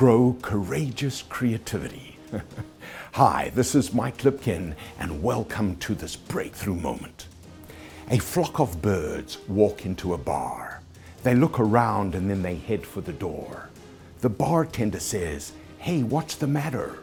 [0.00, 2.16] grow courageous creativity.
[3.12, 7.26] Hi, this is Mike Lipkin, and welcome to this breakthrough moment.
[8.08, 10.80] A flock of birds walk into a bar.
[11.22, 13.68] They look around and then they head for the door.
[14.22, 17.00] The bartender says, Hey, what's the matter?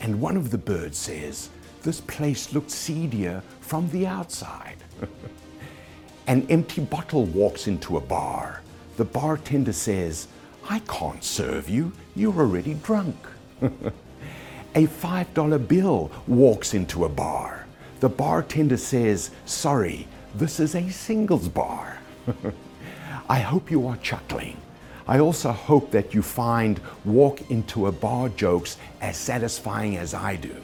[0.00, 1.50] And one of the birds says,
[1.82, 4.78] This place looks seedier from the outside.
[6.26, 8.62] An empty bottle walks into a bar.
[8.96, 10.28] The bartender says,
[10.70, 11.92] I can't serve you.
[12.14, 13.16] You're already drunk.
[13.62, 17.66] a $5 bill walks into a bar.
[18.00, 21.98] The bartender says, Sorry, this is a singles bar.
[23.30, 24.58] I hope you are chuckling.
[25.06, 30.36] I also hope that you find walk into a bar jokes as satisfying as I
[30.36, 30.54] do.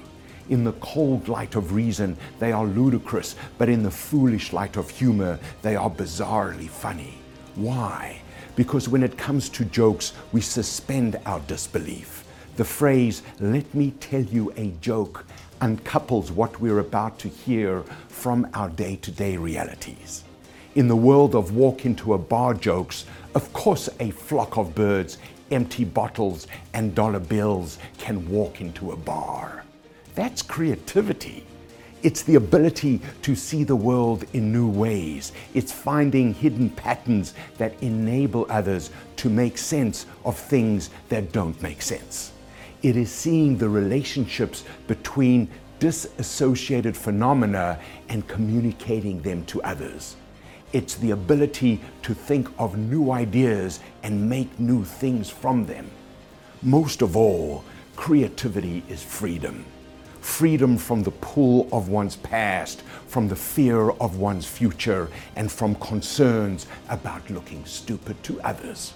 [0.51, 4.91] In the cold light of reason, they are ludicrous, but in the foolish light of
[4.91, 7.15] humor, they are bizarrely funny.
[7.55, 8.21] Why?
[8.57, 12.25] Because when it comes to jokes, we suspend our disbelief.
[12.57, 15.27] The phrase, let me tell you a joke,
[15.61, 20.25] uncouples what we're about to hear from our day to day realities.
[20.75, 25.19] In the world of walk into a bar jokes, of course, a flock of birds,
[25.51, 29.65] empty bottles, and dollar bills can walk into a bar.
[30.15, 31.45] That's creativity.
[32.05, 35.33] It's the ability to see the world in new ways.
[35.55, 41.81] It's finding hidden patterns that enable others to make sense of things that don't make
[41.81, 42.33] sense.
[42.83, 47.81] It is seeing the relationships between disassociated phenomena
[48.11, 50.17] and communicating them to others.
[50.75, 55.91] It's the ability to think of new ideas and make new things from them.
[56.61, 57.65] Most of all,
[57.97, 59.65] creativity is freedom
[60.25, 65.75] freedom from the pull of one's past, from the fear of one's future, and from
[65.77, 68.95] concerns about looking stupid to others.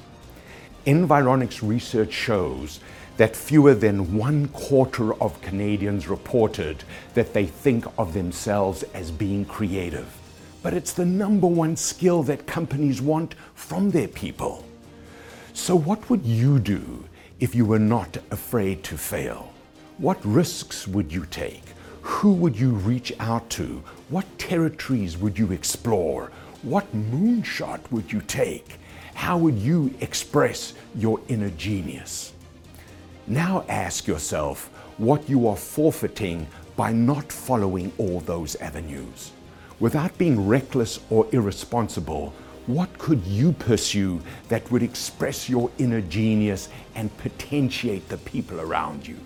[0.87, 2.81] Environics research shows
[3.19, 9.45] that fewer than one quarter of Canadians reported that they think of themselves as being
[9.45, 10.09] creative.
[10.63, 14.65] But it's the number one skill that companies want from their people.
[15.53, 17.05] So, what would you do
[17.39, 19.53] if you were not afraid to fail?
[19.99, 21.65] What risks would you take?
[22.03, 23.83] Who would you reach out to?
[24.11, 26.31] What territories would you explore?
[26.63, 28.79] What moonshot would you take?
[29.15, 32.33] How would you express your inner genius?
[33.27, 39.33] Now ask yourself what you are forfeiting by not following all those avenues.
[39.81, 42.33] Without being reckless or irresponsible,
[42.69, 49.05] what could you pursue that would express your inner genius and potentiate the people around
[49.05, 49.19] you?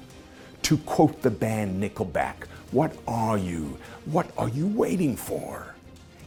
[0.63, 3.79] To quote the band Nickelback, what are you?
[4.05, 5.75] What are you waiting for?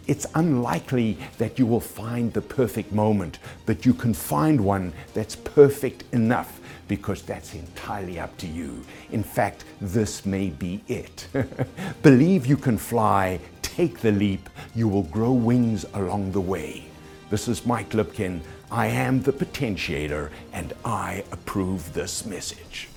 [0.07, 5.35] It's unlikely that you will find the perfect moment, but you can find one that's
[5.35, 8.84] perfect enough because that's entirely up to you.
[9.12, 11.28] In fact, this may be it.
[12.03, 16.85] Believe you can fly, take the leap, you will grow wings along the way.
[17.31, 18.41] This is Mike Lipkin.
[18.69, 22.90] I am the potentiator, and I approve this message.